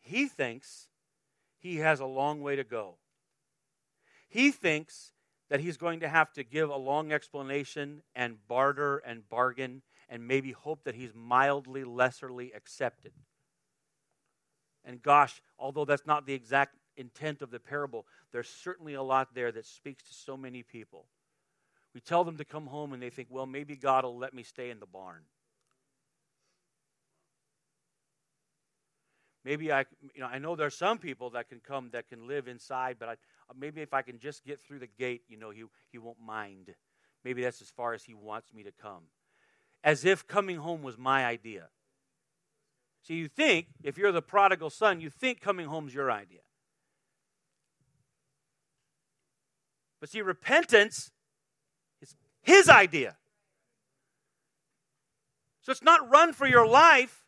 [0.00, 0.88] He thinks
[1.58, 2.96] he has a long way to go.
[4.34, 5.12] He thinks
[5.48, 10.26] that he's going to have to give a long explanation and barter and bargain and
[10.26, 13.12] maybe hope that he's mildly, lesserly accepted.
[14.84, 19.36] And gosh, although that's not the exact intent of the parable, there's certainly a lot
[19.36, 21.06] there that speaks to so many people.
[21.94, 24.42] We tell them to come home and they think, well, maybe God will let me
[24.42, 25.22] stay in the barn.
[29.44, 29.84] Maybe I,
[30.14, 32.96] you know, I know there are some people that can come that can live inside,
[32.98, 35.64] but I, uh, maybe if I can just get through the gate, you know, he,
[35.92, 36.74] he won't mind.
[37.24, 39.02] Maybe that's as far as he wants me to come.
[39.82, 41.68] As if coming home was my idea.
[43.02, 46.40] See, you think, if you're the prodigal son, you think coming home's your idea.
[50.00, 51.10] But see, repentance
[52.00, 53.16] is his idea.
[55.60, 57.24] So it's not run for your life,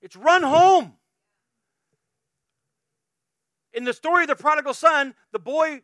[0.00, 0.97] it's run home
[3.72, 5.80] in the story of the prodigal son, the boy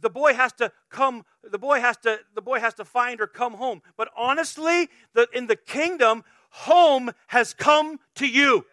[0.00, 3.26] the boy has to come the boy has to the boy has to find or
[3.26, 3.82] come home.
[3.96, 8.66] But honestly, the, in the kingdom, home has come to you.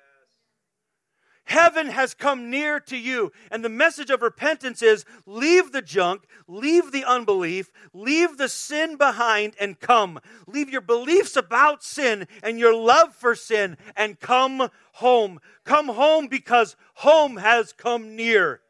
[1.50, 3.32] Heaven has come near to you.
[3.50, 8.98] And the message of repentance is leave the junk, leave the unbelief, leave the sin
[8.98, 10.20] behind, and come.
[10.46, 15.40] Leave your beliefs about sin and your love for sin and come home.
[15.64, 18.62] Come home because home has come near.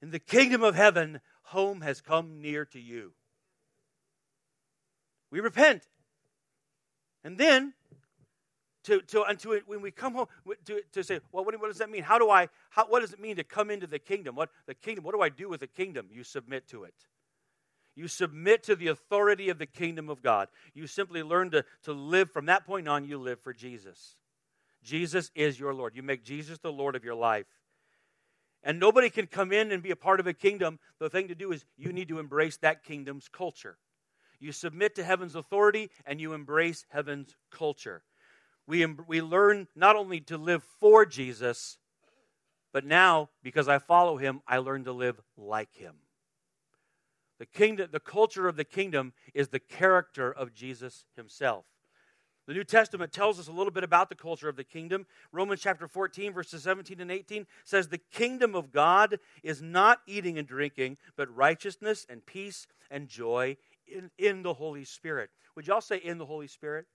[0.00, 3.12] In the kingdom of heaven, home has come near to you.
[5.30, 5.82] We repent.
[7.22, 7.74] And then
[8.88, 10.26] to, to, and to, when we come home
[10.64, 12.02] to, to say, well, what, what does that mean?
[12.02, 14.34] How do I, how, what does it mean to come into the kingdom?
[14.34, 16.06] What, the kingdom, what do I do with the kingdom?
[16.10, 16.94] You submit to it.
[17.94, 20.48] You submit to the authority of the kingdom of God.
[20.72, 24.16] You simply learn to, to live, from that point on, you live for Jesus.
[24.82, 25.94] Jesus is your Lord.
[25.94, 27.46] You make Jesus the Lord of your life.
[28.62, 30.78] And nobody can come in and be a part of a kingdom.
[30.98, 33.76] The thing to do is you need to embrace that kingdom's culture.
[34.40, 38.02] You submit to heaven's authority and you embrace heaven's culture
[38.68, 41.78] we, we learn not only to live for Jesus,
[42.70, 45.94] but now, because I follow him, I learn to live like him.
[47.38, 51.64] The kingdom, the culture of the kingdom is the character of Jesus himself.
[52.46, 55.06] The New Testament tells us a little bit about the culture of the kingdom.
[55.32, 60.38] Romans chapter 14, verses 17 and 18 says, The kingdom of God is not eating
[60.38, 63.56] and drinking, but righteousness and peace and joy
[63.86, 65.30] in, in the Holy Spirit.
[65.56, 66.86] Would y'all say in the Holy Spirit?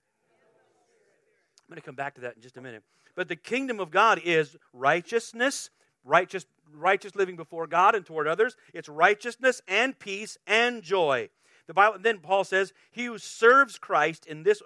[1.66, 2.82] I'm going to come back to that in just a minute.
[3.14, 5.70] But the kingdom of God is righteousness,
[6.04, 8.56] righteous, righteous living before God and toward others.
[8.74, 11.30] It's righteousness and peace and joy.
[11.66, 11.98] The Bible.
[11.98, 14.62] Then Paul says, "He who serves Christ in this,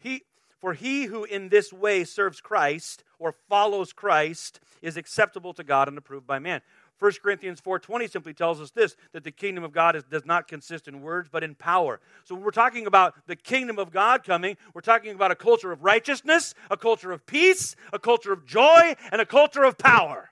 [0.00, 0.24] he
[0.58, 5.86] for he who in this way serves Christ or follows Christ is acceptable to God
[5.86, 6.62] and approved by man."
[7.00, 10.46] 1 Corinthians 4:20 simply tells us this that the kingdom of God is, does not
[10.46, 11.98] consist in words but in power.
[12.24, 15.72] So when we're talking about the kingdom of God coming, we're talking about a culture
[15.72, 20.30] of righteousness, a culture of peace, a culture of joy, and a culture of power.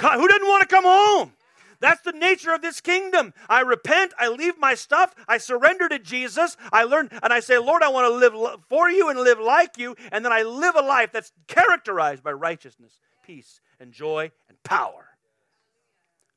[0.00, 1.32] Who doesn't want to come home?
[1.80, 3.34] That's the nature of this kingdom.
[3.48, 7.58] I repent, I leave my stuff, I surrender to Jesus, I learn, and I say,
[7.58, 10.76] Lord, I want to live for you and live like you, and then I live
[10.76, 15.13] a life that's characterized by righteousness, peace, and joy, and power.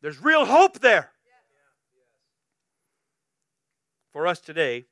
[0.01, 1.11] There's real hope there.
[4.13, 4.85] For us today,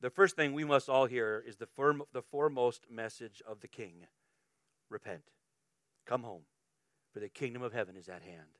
[0.00, 3.68] the first thing we must all hear is the, firm, the foremost message of the
[3.68, 4.06] King
[4.90, 5.22] repent,
[6.06, 6.42] come home,
[7.12, 8.58] for the kingdom of heaven is at hand.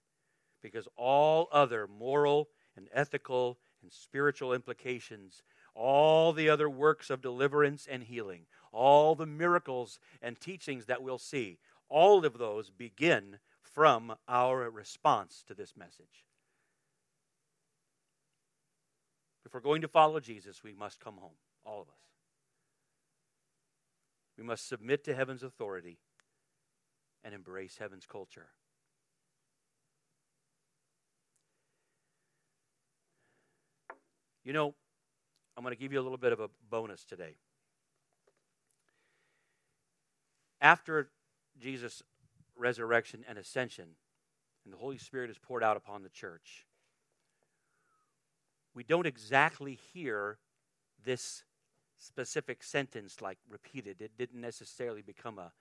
[0.63, 5.43] Because all other moral and ethical and spiritual implications,
[5.75, 11.19] all the other works of deliverance and healing, all the miracles and teachings that we'll
[11.19, 11.59] see,
[11.91, 13.39] all of those begin
[13.75, 16.25] from our response to this message.
[19.45, 21.95] If we're going to follow Jesus, we must come home, all of us.
[24.39, 25.99] We must submit to heaven's authority
[27.23, 28.47] and embrace heaven's culture.
[34.45, 34.75] You know,
[35.57, 37.37] I'm going to give you a little bit of a bonus today.
[40.61, 41.11] After
[41.61, 42.03] Jesus
[42.57, 43.97] resurrection, and ascension,
[44.65, 46.67] and the Holy Spirit is poured out upon the church.
[48.75, 50.39] we don't exactly hear
[51.05, 51.45] this
[51.99, 54.01] specific sentence like repeated.
[54.01, 55.53] It didn't necessarily become a,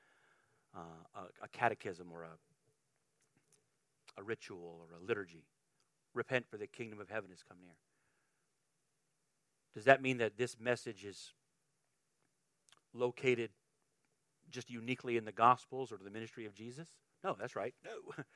[0.76, 0.80] uh,
[1.16, 2.38] a, a catechism or a,
[4.20, 5.46] a ritual or a liturgy.
[6.14, 7.76] Repent, for the kingdom of heaven has come near.
[9.74, 11.34] Does that mean that this message is
[12.94, 13.50] located
[14.54, 16.88] just uniquely in the Gospels or the ministry of Jesus?
[17.24, 17.74] No, that's right.
[17.84, 18.24] No.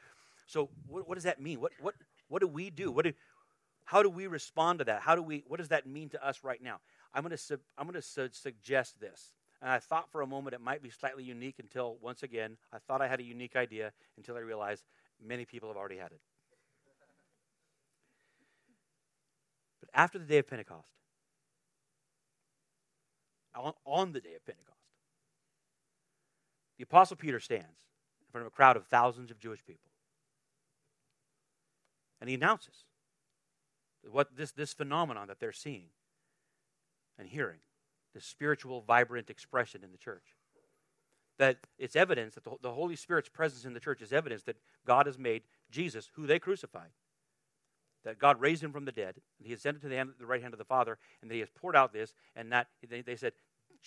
[0.49, 1.59] So what, what does that mean?
[1.59, 1.93] What, what,
[2.29, 2.89] what do we do?
[2.89, 3.11] What do,
[3.83, 5.01] how do we respond to that?
[5.01, 6.79] How do we, what does that mean to us right now?
[7.13, 9.33] I'm going to, I'm going to su- suggest this.
[9.61, 12.77] And I thought for a moment it might be slightly unique until, once again, I
[12.79, 14.83] thought I had a unique idea until I realized
[15.25, 16.21] many people have already had it.
[19.81, 20.87] But after the day of Pentecost,
[23.55, 24.66] on, on the day of Pentecost,
[26.77, 29.91] the Apostle Peter stands in front of a crowd of thousands of Jewish people.
[32.19, 32.85] And he announces
[34.09, 35.89] what this, this phenomenon that they're seeing
[37.19, 37.59] and hearing,
[38.13, 40.35] this spiritual, vibrant expression in the church.
[41.39, 44.57] That it's evidence that the, the Holy Spirit's presence in the church is evidence that
[44.85, 46.89] God has made Jesus, who they crucified,
[48.03, 50.41] that God raised him from the dead, and he ascended to the, hand, the right
[50.41, 53.15] hand of the Father, and that he has poured out this, and that they, they
[53.15, 53.33] said,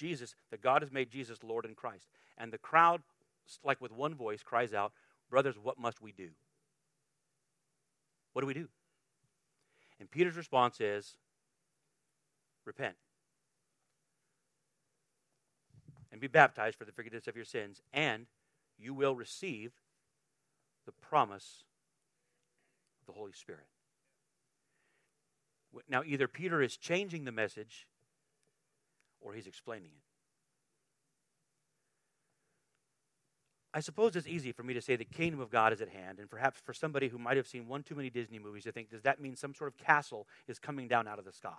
[0.00, 2.08] Jesus, that God has made Jesus Lord in Christ.
[2.38, 3.02] And the crowd,
[3.62, 4.92] like with one voice, cries out,
[5.28, 6.30] Brothers, what must we do?
[8.32, 8.68] What do we do?
[10.00, 11.16] And Peter's response is,
[12.64, 12.96] Repent
[16.12, 18.26] and be baptized for the forgiveness of your sins, and
[18.78, 19.72] you will receive
[20.86, 21.64] the promise
[23.00, 23.66] of the Holy Spirit.
[25.88, 27.86] Now, either Peter is changing the message
[29.20, 30.02] or he's explaining it.
[33.72, 36.18] I suppose it's easy for me to say the kingdom of God is at hand,
[36.18, 38.90] and perhaps for somebody who might have seen one too many Disney movies to think,
[38.90, 41.50] does that mean some sort of castle is coming down out of the sky?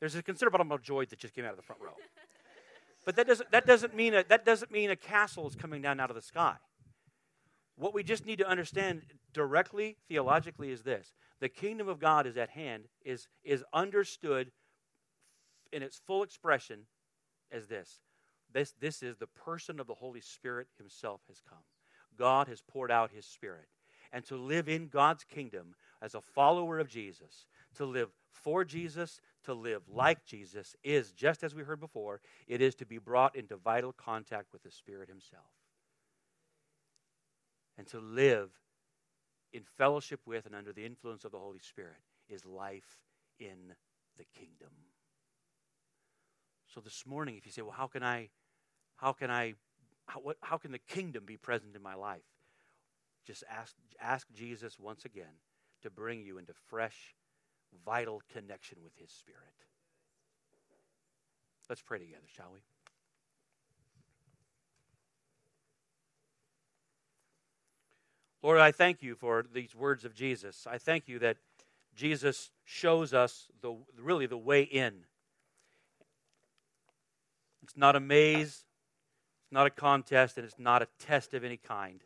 [0.00, 1.94] There's a considerable amount of joy that just came out of the front row.
[3.04, 6.00] But that doesn't, that doesn't, mean, a, that doesn't mean a castle is coming down
[6.00, 6.56] out of the sky.
[7.76, 12.36] What we just need to understand directly, theologically, is this the kingdom of God is
[12.36, 14.50] at hand, is, is understood
[15.72, 16.80] in its full expression
[17.50, 18.00] as this.
[18.52, 21.64] This, this is the person of the Holy Spirit himself has come.
[22.16, 23.66] God has poured out his Spirit.
[24.12, 29.20] And to live in God's kingdom as a follower of Jesus, to live for Jesus,
[29.44, 33.34] to live like Jesus, is, just as we heard before, it is to be brought
[33.34, 35.44] into vital contact with the Spirit himself.
[37.76, 38.50] And to live
[39.52, 43.00] in fellowship with and under the influence of the Holy Spirit is life
[43.38, 43.74] in
[44.16, 44.70] the kingdom.
[46.76, 48.28] So this morning, if you say, well, how can I,
[48.96, 49.54] how can I,
[50.08, 52.20] how, what, how can the kingdom be present in my life?
[53.26, 55.40] Just ask, ask Jesus once again
[55.84, 57.14] to bring you into fresh,
[57.86, 59.40] vital connection with his spirit.
[61.70, 62.60] Let's pray together, shall we?
[68.42, 70.66] Lord, I thank you for these words of Jesus.
[70.70, 71.38] I thank you that
[71.94, 75.06] Jesus shows us the really the way in
[77.66, 78.64] it's not a maze,
[79.42, 82.00] it's not a contest, and it's not a test of any kind.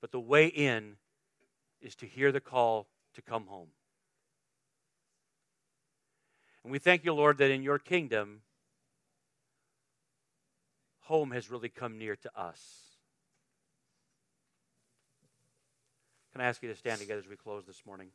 [0.00, 0.96] But the way in
[1.82, 3.68] is to hear the call to come home.
[6.64, 8.40] And we thank you, Lord, that in your kingdom,
[11.00, 12.60] home has really come near to us.
[16.32, 18.08] Can I ask you to stand together as we close this morning?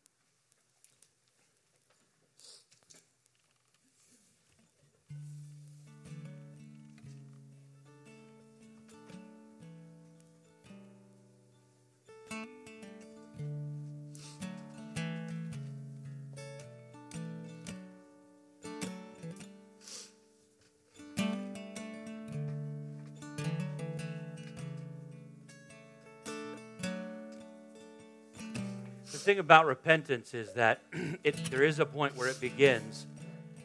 [29.28, 30.82] Thing about repentance is that
[31.24, 33.06] it, there is a point where it begins.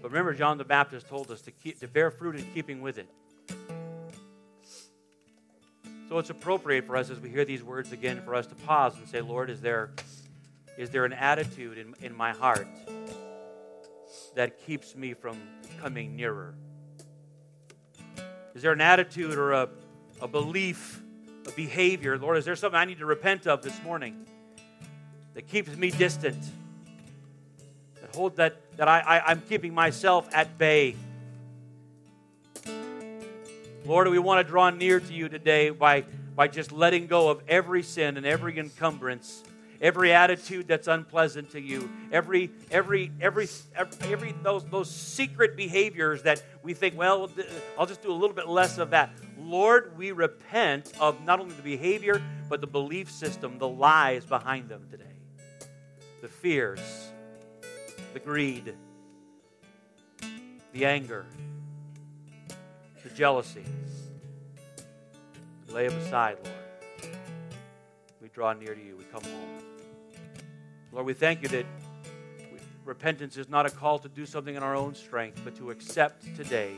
[0.03, 2.99] But remember, John the Baptist told us to, keep, to bear fruit in keeping with
[2.99, 3.09] it.
[6.09, 8.99] So it's appropriate for us as we hear these words again for us to pause
[8.99, 9.93] and say, Lord, is there,
[10.77, 12.67] is there an attitude in, in my heart
[14.35, 15.37] that keeps me from
[15.81, 16.57] coming nearer?
[18.57, 19.69] Is there an attitude or a,
[20.21, 21.01] a belief,
[21.47, 22.19] a behavior?
[22.19, 24.27] Lord, is there something I need to repent of this morning?
[25.35, 26.43] That keeps me distant,
[28.01, 30.97] that hold that, that I, I, I'm keeping myself at bay.
[33.85, 36.05] Lord, we want to draw near to you today by,
[36.37, 39.43] by just letting go of every sin and every encumbrance,
[39.81, 46.23] every attitude that's unpleasant to you, every every every every, every those those secret behaviors
[46.23, 47.29] that we think, well,
[47.77, 49.11] I'll just do a little bit less of that.
[49.37, 54.69] Lord, we repent of not only the behavior but the belief system, the lies behind
[54.69, 55.12] them today.
[56.23, 57.11] The fears,
[58.15, 58.75] the greed,
[60.73, 61.27] the anger,
[63.03, 63.65] the jealousy.
[65.69, 67.17] Lay them aside, Lord.
[68.21, 68.97] We draw near to you.
[68.97, 69.63] We come home.
[70.93, 71.67] Lord, we thank you that
[72.85, 76.37] repentance is not a call to do something in our own strength, but to accept
[76.37, 76.75] today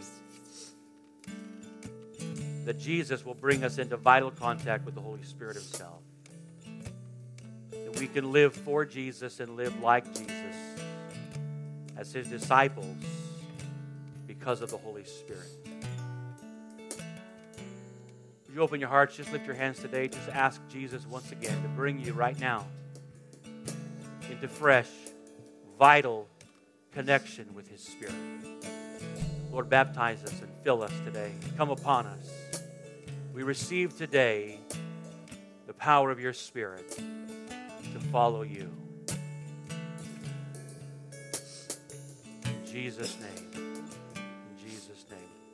[2.64, 6.03] that Jesus will bring us into vital contact with the Holy Spirit Himself.
[8.04, 10.56] We can live for Jesus and live like Jesus
[11.96, 12.98] as His disciples
[14.26, 15.48] because of the Holy Spirit.
[18.46, 19.16] Would you open your hearts?
[19.16, 20.08] Just lift your hands today.
[20.08, 22.66] Just ask Jesus once again to bring you right now
[24.30, 24.90] into fresh,
[25.78, 26.28] vital
[26.92, 28.14] connection with His Spirit.
[29.50, 31.32] Lord, baptize us and fill us today.
[31.56, 32.30] Come upon us.
[33.32, 34.60] We receive today
[35.66, 37.00] the power of your Spirit
[37.94, 38.68] to follow you.
[42.44, 43.43] In Jesus' name.